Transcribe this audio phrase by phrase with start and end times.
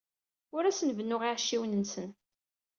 [0.55, 2.09] Ur asen-bennuɣ iɛecciwen-nsen.